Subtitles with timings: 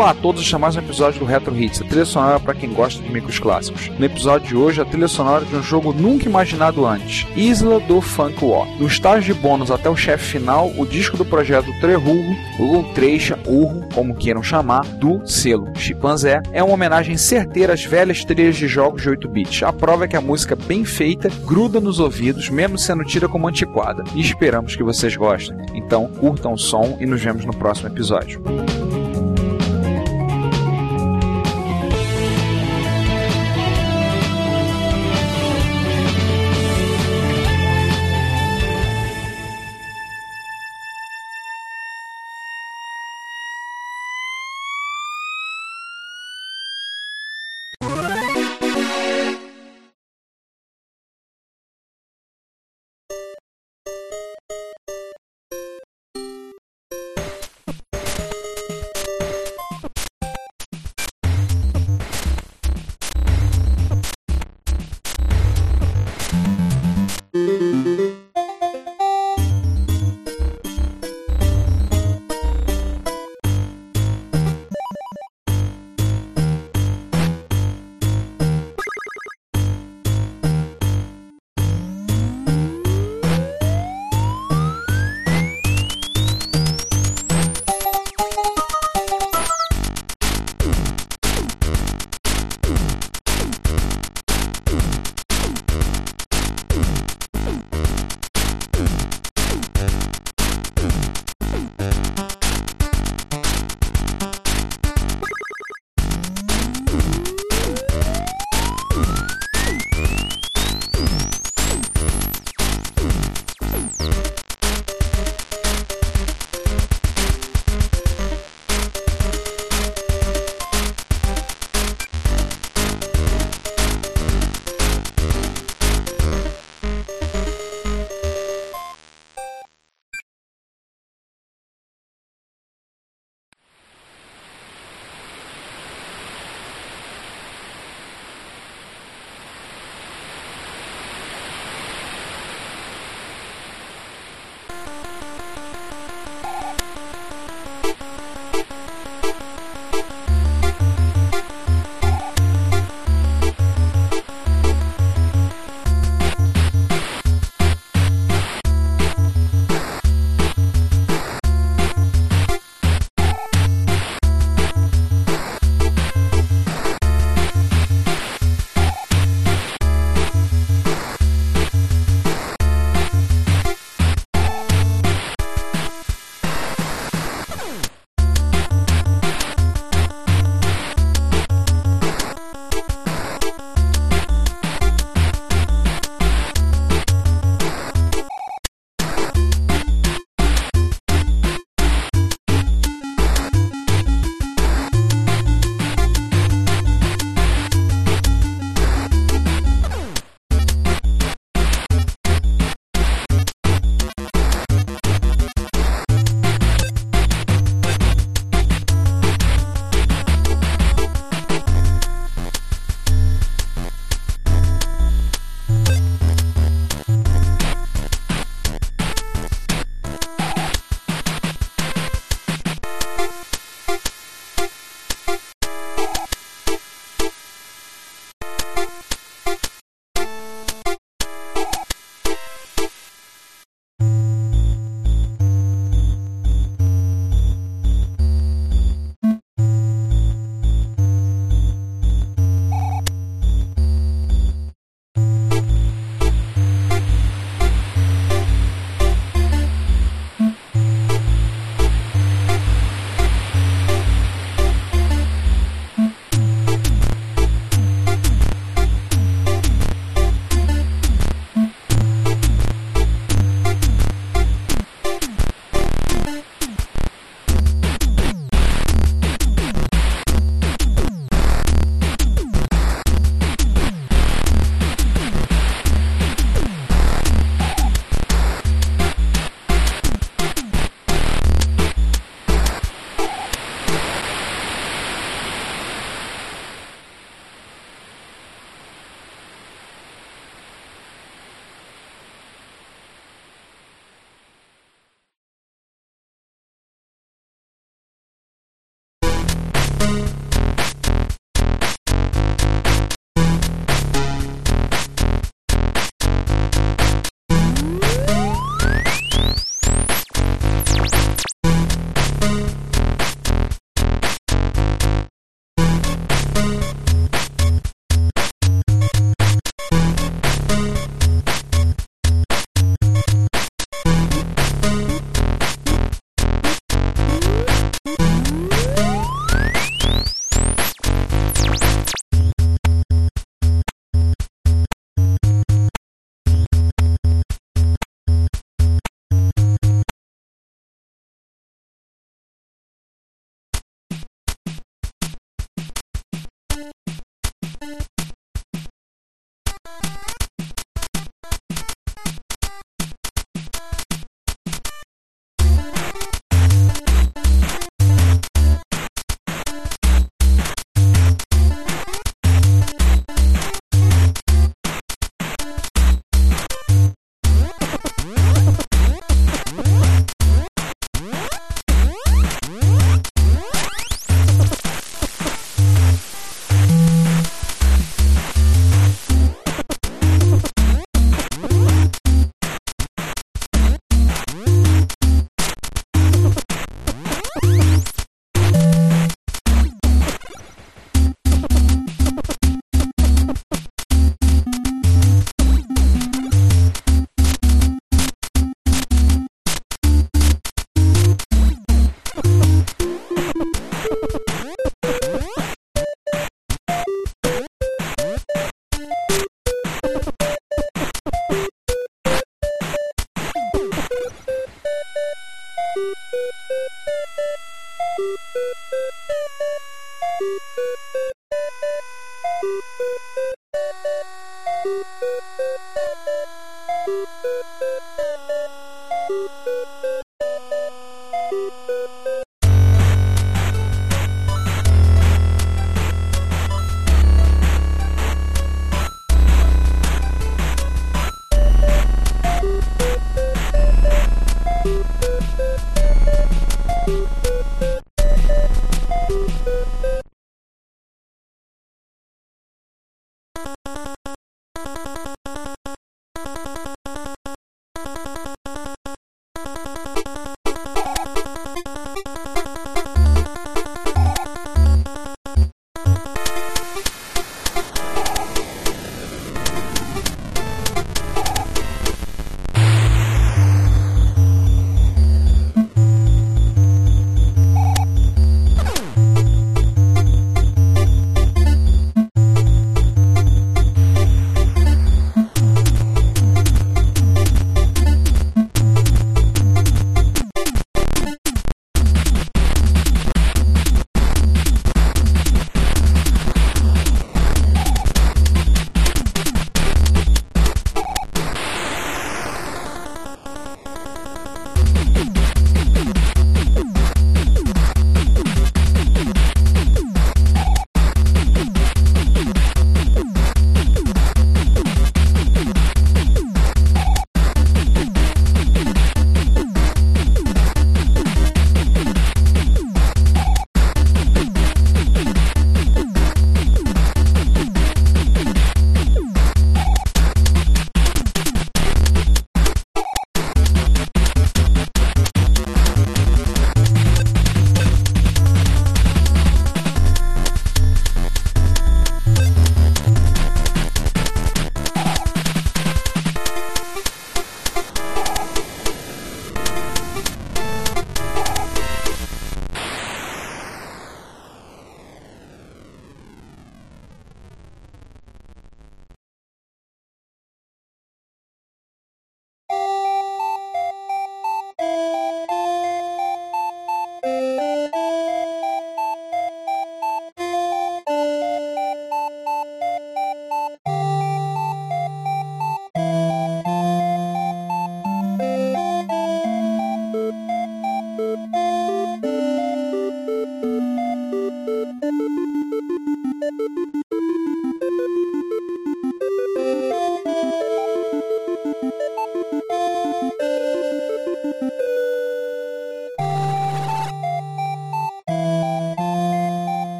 [0.00, 2.54] Olá a todos, e é mais um episódio do Retro Hits, a trilha sonora para
[2.54, 3.90] quem gosta de micros clássicos.
[3.98, 8.00] No episódio de hoje, a trilha sonora de um jogo nunca imaginado antes, Isla do
[8.00, 8.66] Funk War.
[8.78, 13.38] No estágio de bônus até o chefe final, o disco do projeto Trehurro, ou Trecha,
[13.46, 18.66] Urro, como queiram chamar, do selo Chimpanzé, é uma homenagem certeira às velhas trilhas de
[18.66, 19.64] jogos de 8-bits.
[19.64, 23.46] A prova é que a música bem feita gruda nos ouvidos, mesmo sendo tida como
[23.46, 24.02] antiquada.
[24.14, 25.58] E esperamos que vocês gostem.
[25.74, 28.42] Então, curtam o som e nos vemos no próximo episódio.